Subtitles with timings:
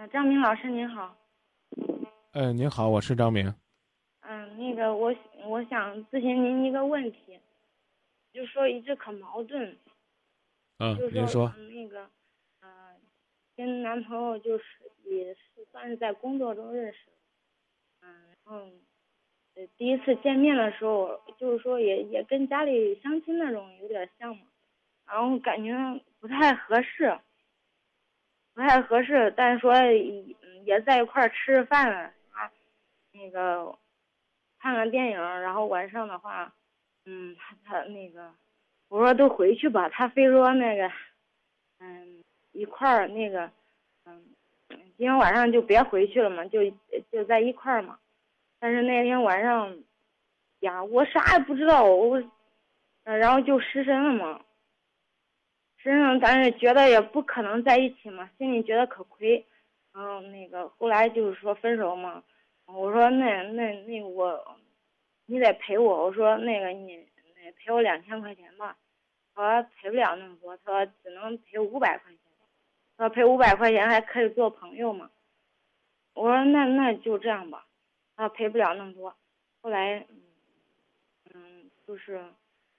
[0.00, 1.14] 嗯，张明老师您好。
[2.32, 3.54] 哎，您好，我是张明。
[4.20, 7.38] 嗯，那个我我想咨询您一个问题，
[8.32, 9.76] 就说一直可矛盾。
[10.78, 11.52] 嗯，就您说。
[11.54, 12.08] 那个，
[12.62, 12.96] 嗯，
[13.54, 14.64] 跟男朋友就是
[15.04, 17.00] 也是算是在工作中认识。
[18.00, 18.70] 嗯，然后，
[19.56, 24.44] 呃，第一次见面的时候，就是说也也跟家里相亲那种有点像嘛，
[25.06, 25.74] 然后感觉
[26.18, 27.18] 不太合适。
[28.54, 29.74] 不太合适，但是说
[30.64, 32.50] 也在一块儿吃饭啊，
[33.12, 33.78] 那个
[34.58, 36.52] 看看电影，然后晚上的话，
[37.06, 38.30] 嗯，他他那个，
[38.88, 40.90] 我说都回去吧，他非说那个，
[41.78, 43.50] 嗯，一块儿那个，
[44.04, 44.22] 嗯，
[44.68, 46.60] 今天晚上就别回去了嘛，就
[47.10, 47.98] 就在一块儿嘛。
[48.58, 49.74] 但是那天晚上，
[50.60, 52.22] 呀，我啥也不知道，我，
[53.04, 54.40] 然后就失身了嘛。
[55.82, 59.44] 身上，但是觉得也不可能在一起嘛，心里觉得可亏，
[59.94, 62.22] 然后那个后来就是说分手嘛，
[62.66, 64.56] 我说那那那我，
[65.24, 67.06] 你得赔我，我说那个你
[67.42, 68.76] 那赔我两千块钱吧，
[69.34, 72.18] 他说赔不了那么多，他说只能赔五百块钱，
[72.98, 75.10] 他说赔五百块钱还可以做朋友嘛，
[76.12, 77.64] 我说那那就这样吧，
[78.16, 79.16] 他说赔不了那么多，
[79.62, 80.06] 后来，
[81.32, 82.22] 嗯，就是，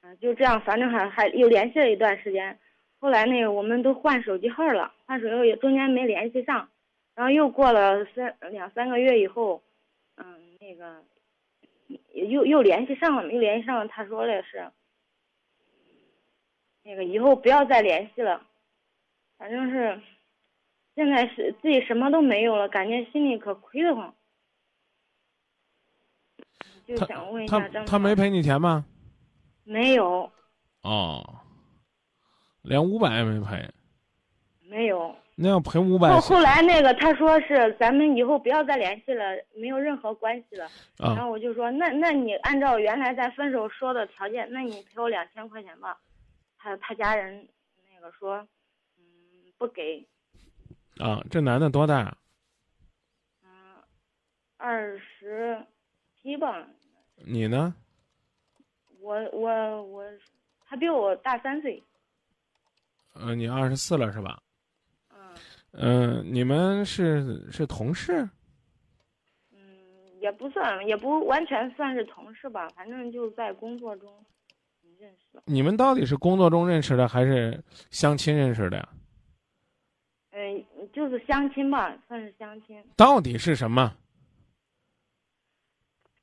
[0.01, 2.59] 嗯就这样，反正还还又联系了一段时间。
[3.01, 6.69] 后来那个我们都换手机号了，换手机号也中间没联系上，
[7.15, 9.63] 然后又过了三两三个月以后，
[10.17, 11.03] 嗯，那个
[12.13, 14.71] 又又联系上了，没联系上，他说的是，
[16.83, 18.45] 那个以后不要再联系了，
[19.39, 19.99] 反正是，
[20.93, 24.13] 现在是自己什么都没有了，感觉心里可亏得慌，
[26.85, 28.85] 就想问一下他他没赔你钱吗？
[29.63, 30.31] 没有。
[30.83, 31.40] 哦。
[32.61, 33.69] 连五百也没赔，
[34.61, 35.15] 没有。
[35.35, 36.09] 那要赔五百。
[36.09, 39.23] 后后来那个他说是咱们以后不要再联系了，
[39.55, 40.69] 没有任何关系了。
[40.97, 45.99] 然后我就说那那你按照原来咱分手说的条件，那你赔我两千块钱吧。
[46.57, 47.47] 他他家人
[47.91, 48.47] 那个说，
[48.99, 49.03] 嗯，
[49.57, 50.07] 不给。
[50.99, 52.15] 啊，这男的多大？
[53.43, 53.49] 嗯，
[54.57, 55.65] 二十
[56.21, 56.67] 七吧。
[57.15, 57.73] 你呢？
[58.99, 60.03] 我我我，
[60.67, 61.81] 他比我大三岁。
[63.13, 64.41] 嗯，你二十四了是吧？
[65.09, 65.17] 嗯。
[65.73, 68.27] 嗯，你们是是同事？
[69.51, 69.59] 嗯，
[70.19, 74.11] 也不算，也不完全算是同事吧，反正就在工作中
[74.97, 75.41] 认识。
[75.45, 78.89] 你们到底是工作中认识的，还是相亲认识的呀？
[80.31, 82.83] 嗯，就是相亲吧，算是相亲。
[82.95, 83.93] 到底是什么？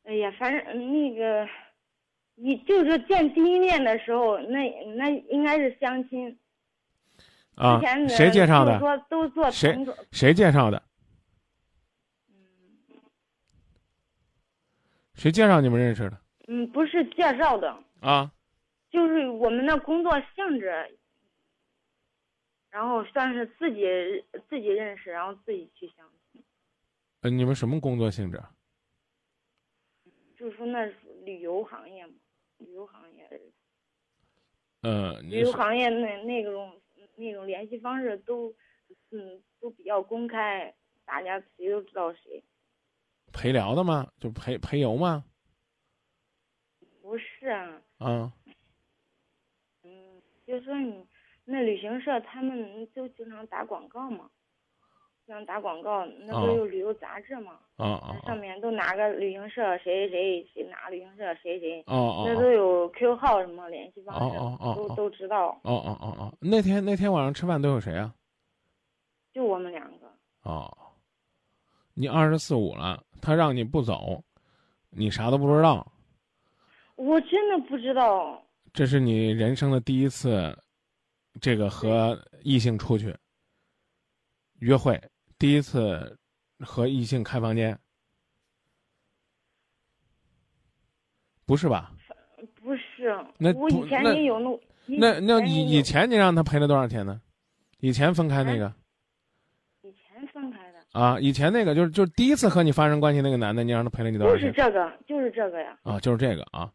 [0.05, 1.47] 哎呀，反正那个，
[2.35, 6.39] 你就是见第一面的时候，那那应该是相亲。
[7.59, 8.79] 啊，谁介绍的？
[9.11, 9.77] 都做谁
[10.13, 10.81] 谁介绍的？
[15.15, 16.21] 谁介绍你们认识的？
[16.47, 18.31] 嗯，不是介绍的啊，
[18.91, 20.97] 就是我们的工作性质，
[22.71, 23.83] 然后算是自己
[24.49, 26.41] 自己认识，然后自己去相亲。
[27.23, 28.41] 呃，你们什么工作性质？
[30.37, 30.85] 就是说那
[31.25, 32.13] 旅游行业嘛，
[32.59, 33.29] 旅游行业。
[34.83, 36.81] 呃，旅游行业那那种。
[37.19, 38.55] 那种联系方式都，
[39.11, 40.75] 嗯，都比较公开，
[41.05, 42.43] 大家谁都知道谁。
[43.33, 44.11] 陪聊的吗？
[44.19, 45.25] 就陪陪游吗？
[47.03, 47.83] 不是啊。
[47.99, 48.33] 啊。
[49.83, 51.07] 嗯，就说你
[51.45, 54.31] 那旅行社，他们就经常打广告嘛，
[55.29, 57.59] 经常打广告，那不有旅游杂志吗？
[57.77, 58.17] 啊啊。
[58.25, 61.85] 上面都哪个旅行社谁谁谁哪旅行社谁谁。
[61.87, 62.25] 哦哦。
[62.27, 64.39] 那都有 Q 号什么联系方式。
[64.39, 64.75] 哦哦哦。
[64.75, 65.49] 都都知道。
[65.65, 68.15] 哦哦哦哦，那天那天晚上吃饭都有谁啊？
[69.35, 70.11] 就我们两个。
[70.45, 70.75] 哦。
[71.93, 74.25] 你二十四五了，他让你不走，
[74.89, 75.93] 你啥都不知道。
[76.97, 78.43] 我真的不知道。
[78.73, 80.59] 这是你人生的第一次，
[81.39, 83.15] 这个和异性出去
[84.61, 84.99] 约会，
[85.39, 86.19] 第一次
[86.61, 87.79] 和异性开房间，
[91.47, 91.93] 不是吧？
[92.61, 93.17] 不是。
[93.39, 97.21] 那我以前也有那那那以以前你让他赔了多少钱呢？
[97.79, 98.75] 以前分开那个。
[99.83, 104.43] 以前分开的啊，以前那个就是就是第一次和你发生关系那个男的，你让他赔了你多少钱？
[104.43, 105.79] 就是这个，就是这个呀。
[105.85, 106.73] 啊，就是这个啊。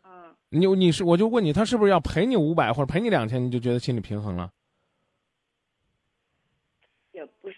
[0.00, 0.34] 啊。
[0.48, 4.50] 你你是我就问你，他是不是要赔你五百或者赔你两千，你就觉得心里平衡了？
[7.12, 7.56] 也不是。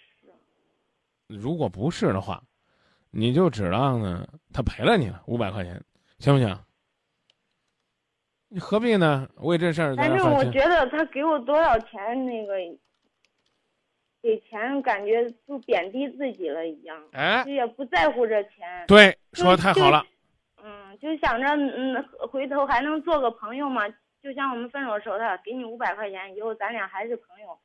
[1.29, 2.43] 如果不是的话，
[3.11, 5.81] 你就指望呢他赔了你了五百块钱，
[6.19, 6.59] 行不行？
[8.49, 9.29] 你何必呢？
[9.37, 9.95] 为这事儿。
[9.95, 12.55] 反正我觉得他给我多少钱那个。
[14.21, 18.85] 给钱感觉就贬低自己了一样，哎就，也不在乎这钱。
[18.89, 20.05] 对，说的太好了。
[20.61, 23.89] 嗯，就想着嗯，回头还能做个朋友嘛。
[24.21, 27.57] 就像我们分手的时候，他给你五百块钱，以后咱俩还是朋友。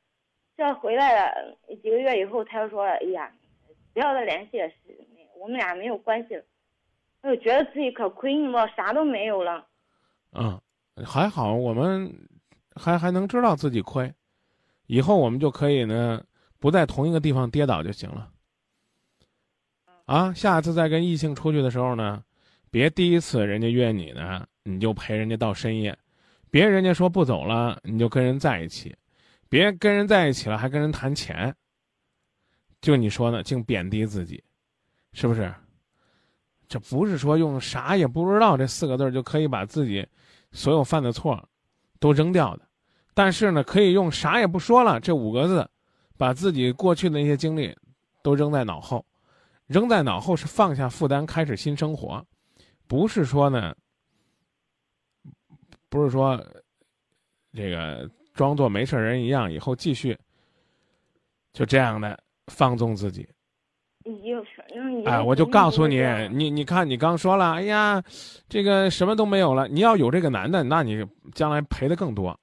[0.56, 3.32] 这回来了几个月以后，他又说：“哎呀，
[3.94, 4.76] 不要再联系了，是
[5.40, 6.44] 我们俩没有关系了。”
[7.22, 9.66] 我就觉得自己可亏，你知道，啥都没有了。
[10.32, 10.60] 嗯，
[11.06, 12.12] 还好我们
[12.76, 14.12] 还还能知道自己亏，
[14.88, 16.22] 以后我们就可以呢
[16.58, 18.30] 不在同一个地方跌倒就行了。
[20.04, 22.22] 啊，下次再跟异性出去的时候呢，
[22.70, 25.96] 别第一次人家约你呢，你就陪人家到深夜，
[26.50, 28.94] 别人家说不走了，你就跟人在一起，
[29.48, 31.54] 别跟人在一起了还跟人谈钱。
[32.84, 34.44] 就你说的，净贬低自己，
[35.14, 35.52] 是不是？
[36.68, 40.06] 这不是说用啥也不知道这四个字就可以把自己
[40.52, 41.48] 所有犯的错
[41.98, 42.68] 都扔掉的，
[43.14, 45.66] 但是呢，可以用啥也不说了这五个字，
[46.18, 47.74] 把自己过去的那些经历
[48.22, 49.02] 都扔在脑后，
[49.66, 52.22] 扔在脑后是放下负担，开始新生活，
[52.86, 53.74] 不是说呢，
[55.88, 56.38] 不是说
[57.54, 60.18] 这个装作没事人一样，以后继续
[61.54, 63.28] 就这样的放纵自己。
[64.04, 65.98] 以后反正以后哎，我就告诉你
[66.30, 68.02] 你你看，你刚说了，哎呀，
[68.48, 69.66] 这个什么都没有了。
[69.68, 72.38] 你要有这个男的，那你将来赔的更多，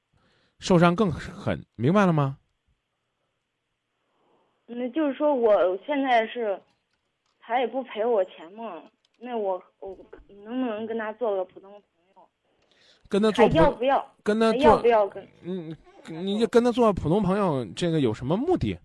[0.59, 2.37] 受伤更狠，明白了吗？
[4.65, 6.59] 那就是说我现在是，
[7.39, 8.81] 他也不赔我钱嘛，
[9.19, 9.95] 那我我
[10.45, 11.79] 能不能跟他做个普通朋
[12.15, 12.27] 友？
[13.07, 14.03] 跟他做，要不要？
[14.23, 15.27] 跟他还要做不，要跟？
[15.43, 15.75] 嗯，
[16.07, 18.75] 你就跟他做普通朋友，这个有什么目的？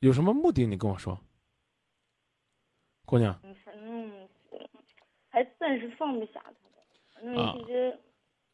[0.00, 0.66] 有什么目的？
[0.66, 1.18] 你跟我说，
[3.04, 3.38] 姑娘。
[3.42, 4.28] 嗯，反正
[5.28, 6.82] 还暂时放不下他的，
[7.14, 7.98] 反正啊一直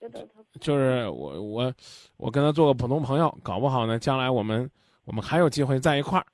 [0.01, 1.75] 觉得他就是我我
[2.17, 4.69] 我跟他做个普通朋友，搞不好呢，将来我们
[5.05, 6.27] 我们还有机会在一块儿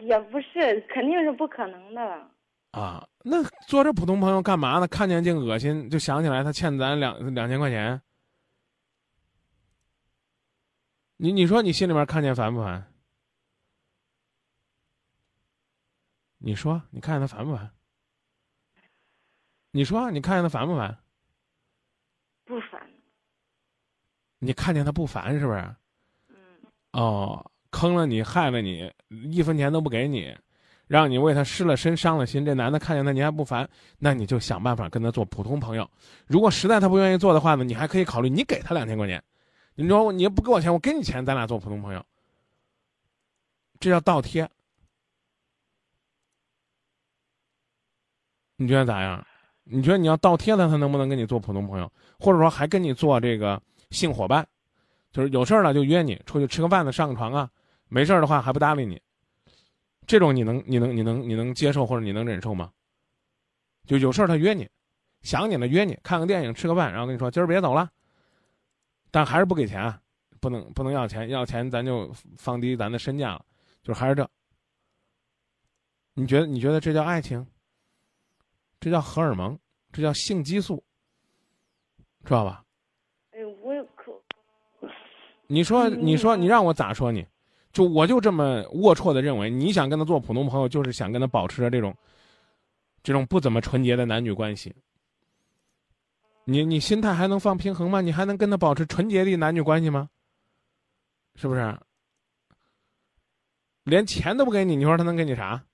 [0.00, 2.30] 也不是，肯定是不可能的。
[2.70, 3.06] 啊。
[3.24, 4.86] 那做这普通朋友干嘛呢？
[4.86, 8.00] 看见净恶心，就想起来他欠咱两两千块钱。
[11.16, 12.93] 你你说你心里面看见烦不烦？
[16.46, 17.70] 你说你看见他烦不烦？
[19.70, 20.94] 你说你看见他烦不烦？
[22.44, 22.78] 不烦，
[24.40, 25.74] 你看见他不烦是不是？
[26.28, 26.36] 嗯，
[26.92, 30.36] 哦，坑了你，害了你，一分钱都不给你，
[30.86, 32.44] 让你为他失了身、伤了心。
[32.44, 33.66] 这男的看见他你还不烦，
[33.98, 35.90] 那你就想办法跟他做普通朋友。
[36.26, 39.24] 如果实在他不愿意做的话呢，你还可以考虑你给他两千块钱。
[39.76, 42.04] 你说你也不给我钱，我给你钱，咱俩做普通朋友。
[43.80, 44.46] 这叫倒贴。
[48.56, 49.24] 你觉得咋样？
[49.64, 51.90] 你觉得你要倒贴他，他能不能跟你做普通朋友？
[52.18, 53.60] 或者说还跟你做这个
[53.90, 54.46] 性伙伴？
[55.10, 57.48] 就是有事儿了就约你出去吃个饭的，上个床啊，
[57.88, 59.00] 没事儿的话还不搭理你，
[60.06, 62.70] 这种你能你能你能你能接受或者你能忍受吗？
[63.86, 64.68] 就有事儿他约你，
[65.22, 67.88] 想你了约你看个电影吃个饭，然后跟你说今儿别走了，
[69.10, 69.94] 但还是不给钱，
[70.40, 73.44] 不能不能要钱，要钱咱就放低咱的身价了，
[73.82, 74.28] 就是还是这。
[76.14, 77.46] 你觉得你觉得这叫爱情？
[78.84, 79.58] 这叫荷尔蒙，
[79.92, 80.84] 这叫性激素，
[82.22, 82.62] 知道吧？
[83.30, 84.12] 哎，我也可，
[85.46, 87.26] 你说，嗯你说，你让我咋说你？
[87.72, 91.96] 就我就这么龌龊的认为，你想跟他做普通朋友，就是想跟他保持着这种，
[93.02, 94.76] 这种不怎么纯洁的男女关系。
[96.44, 98.02] 你你心态还能放平衡吗？
[98.02, 100.10] 你还能跟他保持纯洁的男女关系吗？
[101.36, 101.74] 是不是？
[103.84, 105.64] 连钱都不给你，你说他能给你啥？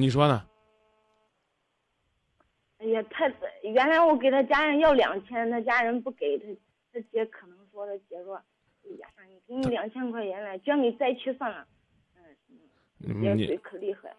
[0.00, 0.46] 你说呢？
[2.78, 3.30] 哎呀，他
[3.62, 6.46] 原来我给他家人要两千，他家人不给他，
[6.92, 11.66] 他姐可能说他姐说，哎呀，你给你两千块钱来，捐给灾区算了。
[13.00, 14.10] 嗯，姐你嘴可厉害。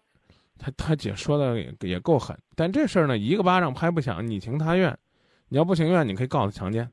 [0.58, 4.96] 他他姐说的也也够狠，但这事儿呢，一个巴掌拍不响，你情他愿。
[5.48, 6.88] 你要不情愿，你可以告他强奸，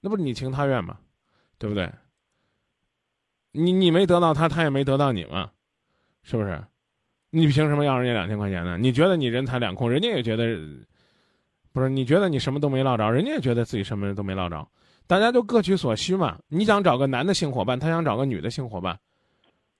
[0.00, 1.00] 那不是你情他愿吗？
[1.58, 1.90] 对不对？
[3.52, 5.52] 你你没得到他，他也没得到你嘛，
[6.22, 6.62] 是不是？
[7.30, 8.76] 你凭什么要人家两千块钱呢？
[8.76, 10.58] 你觉得你人财两空，人家也觉得，
[11.72, 11.88] 不是？
[11.88, 14.66] 你觉得你什么都没落着，人家也觉得自己什么都没落着，
[15.06, 16.38] 大家就各取所需嘛。
[16.48, 18.98] 你想找个男的性伙伴，他想找个女的性伙伴，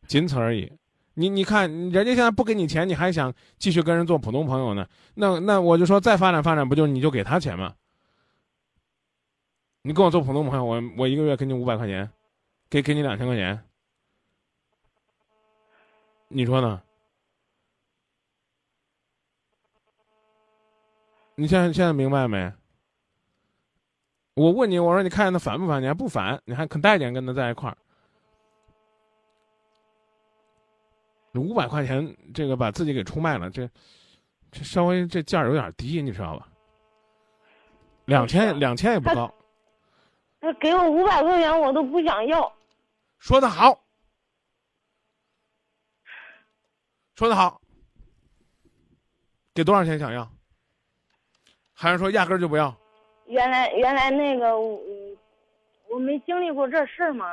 [0.07, 0.71] 仅此而已。
[1.14, 4.87] 你你看，人家现在不给你钱，你还想继续跟人做普通朋友呢？
[5.14, 7.75] 那那我就说，再发展发展，不就你就给他钱吗？
[9.83, 12.09] 你跟我做普通朋友，我我一个月给你五百块钱，
[12.71, 13.61] 给给你两千块钱，
[16.28, 16.80] 你说呢？
[21.40, 22.52] 你现在现在明白没？
[24.35, 25.82] 我问你，我说你看见他烦不烦？
[25.82, 27.78] 你还不烦，你还肯待见跟他在一块儿。
[31.32, 33.66] 五百块钱，这个把自己给出卖了，这
[34.50, 36.47] 这稍微这价儿有点低，你知道吧？
[38.04, 39.35] 两千两千也不高。
[40.42, 42.52] 他给我五百块钱，我都不想要。
[43.18, 43.82] 说的好，
[47.14, 47.62] 说的好。
[49.54, 50.30] 给多少钱想要？
[51.80, 52.75] 还是说压根儿就不要？
[53.25, 54.78] 原来原来那个我
[55.88, 57.26] 我没经历过这事儿嘛，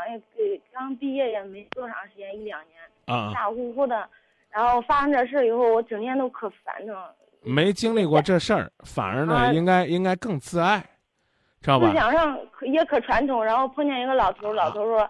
[0.72, 2.80] 刚毕业也没多长时间，一两年。
[3.08, 4.08] 啊，傻乎乎的，
[4.50, 7.16] 然后发生这事以后，我整天都可烦着。
[7.42, 10.80] 没经历过这事儿，反而呢，应该应该更自爱，
[11.62, 11.90] 知道吧？
[11.90, 15.10] 思想上也可传统，然后碰见一个老头，老头说，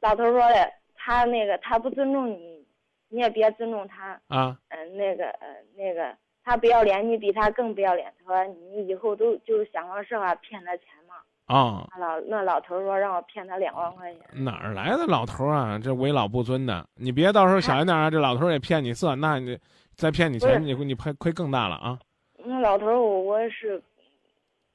[0.00, 2.66] 老头说的，他那个他不尊重你，
[3.08, 4.18] 你也别尊重他。
[4.28, 4.58] 啊。
[4.68, 6.14] 嗯，那个呃那个
[6.48, 8.10] 他不要脸，你比他更不要脸。
[8.24, 11.14] 他说你以后都就是想方设法骗他钱嘛。
[11.44, 15.78] 啊，老那老头说让我骗他两万块钱，哪儿来的老头啊？
[15.78, 18.10] 这为老不尊的，你别到时候小心点啊！
[18.10, 19.58] 这老头也骗你色，那你
[19.94, 21.98] 再骗你钱，你你亏亏更大了啊！
[22.44, 23.82] 那老头我我是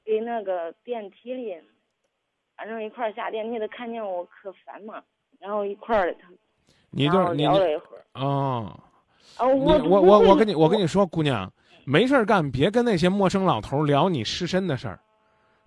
[0.04, 1.56] 给那个电梯里，
[2.56, 5.00] 反正一块下电梯，的看见我可烦嘛，
[5.38, 6.28] 然后一块儿他，
[6.90, 8.76] 你就聊了一会儿哦，
[9.38, 11.48] 哦，我我我我跟你我跟你说，姑娘，
[11.86, 15.00] 没事干，别跟那些陌生老头聊你失身的事儿，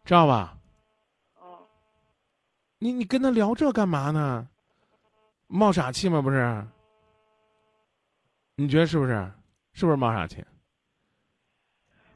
[0.04, 0.58] 知道吧？
[1.40, 1.60] 哦
[2.80, 4.48] 你你跟他聊这干嘛呢？
[5.48, 6.22] 冒傻气吗？
[6.22, 6.66] 不是？
[8.56, 9.32] 你觉得是不是？
[9.74, 10.44] 是不是冒傻气？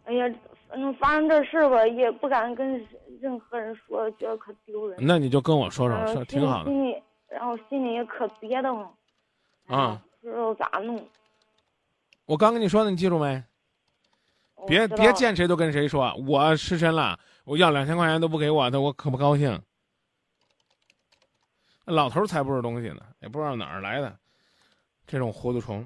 [0.06, 0.26] 哎呀，
[0.68, 2.86] 反正发生这事吧，也不敢跟
[3.20, 4.98] 任何人说，觉得可丢人。
[5.02, 6.70] 那你就跟我说说，说挺好的。
[6.70, 8.94] 心里，然后心里也可憋得慌。
[9.68, 10.04] 啊。
[10.22, 11.08] 不知道咋弄。
[12.26, 13.44] 我刚跟你说的，你记住没？
[14.68, 19.60] 别别见谁都跟谁说，我失身了，我要两千块钱都不给我，那我可不高兴。
[21.86, 24.16] 老头才不是东西呢，也不知道哪儿来的
[25.08, 25.86] 这种糊涂虫。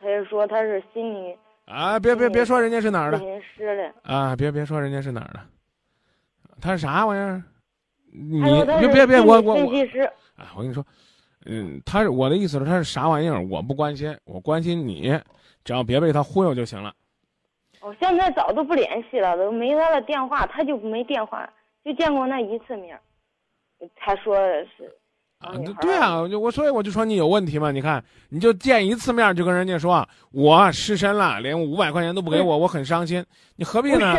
[0.00, 1.36] 他就说他是心理
[1.66, 5.40] 啊，别别别说人家是哪儿的师啊，别别说人家是哪儿的，
[6.60, 7.42] 他是啥玩意儿？
[8.10, 8.40] 你
[8.80, 9.70] 别别别我我我
[10.36, 10.84] 啊，我跟你说，
[11.44, 13.40] 嗯，他是我的意思是他是啥玩意儿？
[13.48, 15.10] 我不关心，我关心你，
[15.62, 16.92] 只要别被他忽悠就行了。
[17.80, 21.48] 我现在早都不联系了，都没他的电话，他就没电话，
[21.84, 22.98] 就见过那一次面，
[23.96, 24.36] 他说
[24.76, 24.94] 是。
[25.38, 27.70] 啊，对啊，我就我所以我就说你有问题嘛？
[27.70, 33.24] 你看，你就见一次面就跟人家说我失身了，连五百块钱都不给我，我很伤心。
[33.54, 34.12] 你何必呢？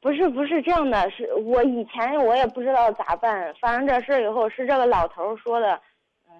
[0.00, 3.54] 不是，不是，不是这样的，是我以前我也不知道咋办。
[3.60, 5.80] 发生这事以后，是这个老头说的，
[6.28, 6.34] 嗯，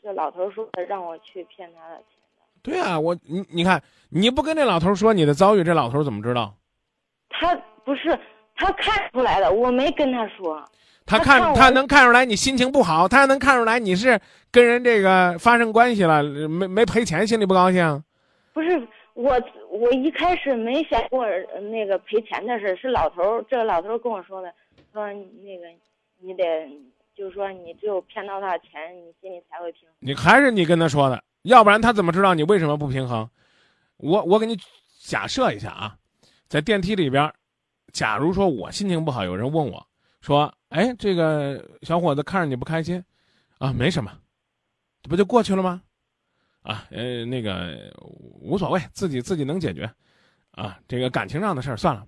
[0.00, 2.13] 这老头说的让我去骗他的钱的。
[2.64, 6.56] 对啊，我你你看，你不跟这老头说你的遭遇，这老头怎么知道？
[7.28, 7.54] 他
[7.84, 8.18] 不是
[8.56, 10.64] 他看出来的，我没跟他说。
[11.04, 14.18] 他看他能看出来你心情不好，他能看出来你是
[14.50, 18.02] 跟人这个发生关系了，没没赔钱，心里不高兴。
[18.54, 21.26] 不是我，我一开始没想过
[21.70, 24.50] 那个赔钱的事，是老头这个老头跟我说的，
[24.94, 25.66] 说那个
[26.20, 26.42] 你得，
[27.14, 29.94] 就是说你只有骗到他钱，你心里才会平衡。
[29.98, 33.28] 你还是你跟他说的，要不然他怎么知道你为什么不平衡？
[33.96, 34.58] 我我给你
[35.00, 35.96] 假设一下啊，
[36.48, 37.32] 在电梯里边，
[37.92, 39.86] 假如说我心情不好，有人问我。
[40.20, 43.02] 说，哎，这个小伙子看着你不开心，
[43.58, 44.10] 啊，没什么，
[45.02, 45.82] 这不就过去了吗？
[46.62, 47.92] 啊，呃，那个
[48.40, 49.88] 无所谓，自己自己能解决，
[50.52, 52.06] 啊，这个感情上的事儿算了，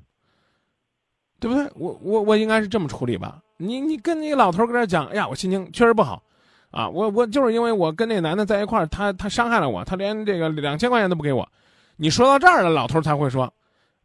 [1.39, 1.71] 对不对？
[1.75, 3.43] 我我我应该是这么处理吧？
[3.59, 6.25] 你你跟那老头搁这讲，哎呀，我心情确实不好，
[6.71, 11.49] 啊，我我就是因为我跟那男的在一块儿，他他伤害了我，他连这个两千块钱都不给我。
[11.97, 13.51] 你说到这儿了，老头才会说，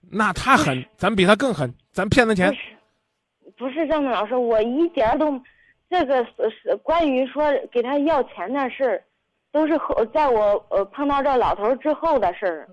[0.09, 2.55] 那他狠，咱比他更狠，咱骗他钱。
[3.57, 5.39] 不是这么老师，我一点都，
[5.89, 9.03] 这个是是关于说给他要钱的事儿，
[9.51, 12.69] 都是后在我呃碰到这老头之后的事儿。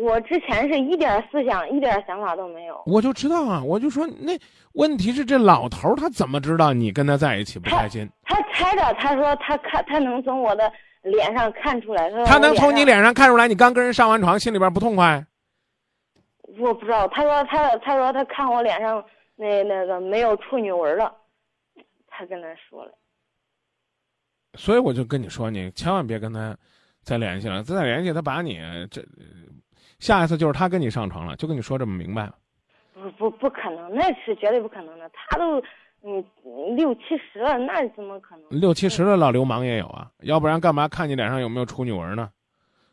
[0.00, 2.82] 我之前是一点思想、一点想法都没有。
[2.86, 4.38] 我就知道啊，我就说那
[4.72, 8.08] 问题是这老头他怎么知道你跟他在一起不开心？
[8.24, 12.10] 他猜着，他说他看他能从我的脸上看出来。
[12.24, 15.26] 他能从你脸上看出来你刚跟人上完床，心里边不痛快？
[16.58, 19.04] 我不知道，他说他他说他看我脸上。
[19.40, 21.14] 那那个没有处女纹了，
[22.08, 22.92] 他跟他说了，
[24.54, 26.56] 所以我就跟你说，你千万别跟他
[27.04, 28.58] 再联系了，再联系他把你
[28.90, 29.00] 这
[29.98, 32.34] 下一次就是他跟你上床了，就跟你说这么明白了。
[32.94, 35.10] 不不不可能，那是绝对不可能的。
[35.12, 35.62] 他都
[36.02, 36.24] 嗯
[36.76, 37.00] 六七
[37.32, 38.60] 十了，那怎么可能？
[38.60, 42.30] 六七十的老流氓也有啊，要不然干嘛看你脸上有没有处女纹呢？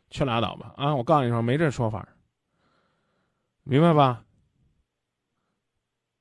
[0.08, 0.94] 去拉倒吧啊！
[0.94, 2.08] 我告诉你说，没这说法，
[3.64, 4.22] 明白吧？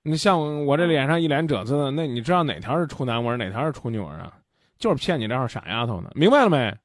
[0.01, 4.34] 你像我这脸上一脸褶子的，那你知道哪条是处男纹，哪条是处女纹啊？
[4.80, 6.75] 就是骗你这号傻丫头呢，明白了没？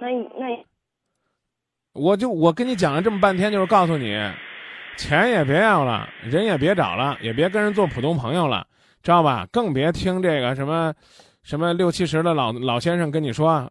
[0.00, 0.66] 那那
[1.92, 4.18] 我就我跟你讲了这么半天，就是告诉你，
[4.96, 8.66] 钱也别要了，人也别找了，也别跟人做普通朋友了，
[9.02, 9.46] 知道吧？
[9.52, 10.94] 更别听这个什么，
[11.42, 13.70] 什么六七十的老老先生跟你说，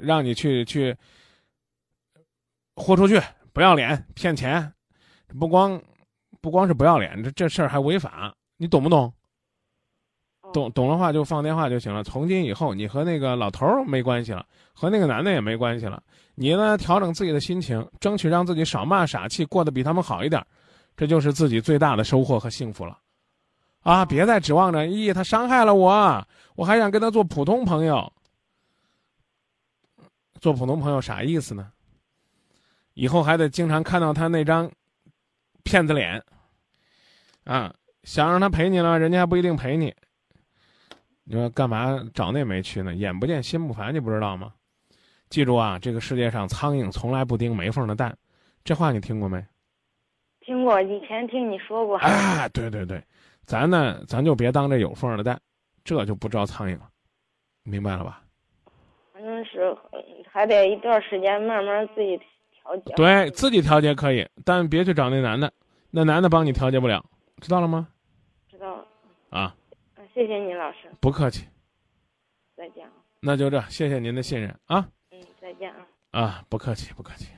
[0.00, 0.94] 让你去去
[2.76, 3.20] 豁出去，
[3.52, 4.70] 不要脸，骗钱，
[5.38, 5.80] 不光
[6.40, 9.12] 不光是不要脸，这这事儿还违法，你懂不懂？
[10.52, 12.04] 懂懂的话就放电话就行了。
[12.04, 16.02] 从今以后，你和那个老头儿没关系了，和那个男的也没关系了。
[16.34, 20.44] 你呢，调整自己的心情，争取让自己少骂傻气，过得比他们好一点，
[20.96, 22.98] 这就是自己最大的收获和幸福了。
[23.80, 28.12] 啊，别再指望着，咦，他伤害了我，我还想跟他做普通朋友。
[30.40, 31.70] 做普通朋友啥意思呢？
[32.94, 34.70] 以后还得经常看到他那张
[35.64, 36.22] 骗子脸。
[37.44, 39.94] 啊，想让他陪你了，人家还不一定陪你。
[41.32, 42.94] 你说干嘛找那没去呢？
[42.94, 44.52] 眼不见心不烦，你不知道吗？
[45.30, 48.14] 记住啊，这个世界上苍蝇从来不叮没缝的蛋，
[48.62, 49.42] 这话你听过没？
[50.42, 51.96] 听过，以前听你说过。
[52.00, 53.02] 啊，对对对，
[53.46, 55.40] 咱呢，咱就别当这有缝的蛋，
[55.84, 56.90] 这就不招苍蝇了，
[57.62, 58.20] 明白了吧？
[59.14, 59.74] 反正是
[60.30, 62.20] 还得一段时间慢慢自己
[62.52, 62.92] 调节。
[62.94, 65.50] 对自己调节可以，但别去找那男的，
[65.90, 67.02] 那男的帮你调节不了，
[67.40, 67.88] 知道了吗？
[68.50, 68.84] 知道了。
[69.30, 69.54] 啊。
[70.14, 70.90] 谢谢您，老师。
[71.00, 71.48] 不客气。
[72.56, 72.92] 再见啊。
[73.20, 74.88] 那就这，谢谢您的信任啊。
[75.10, 75.86] 嗯，再见啊。
[76.10, 77.28] 啊，不客气，不客气。